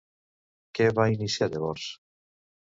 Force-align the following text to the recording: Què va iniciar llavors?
Què 0.79 0.87
va 1.01 1.05
iniciar 1.17 1.49
llavors? 1.53 1.87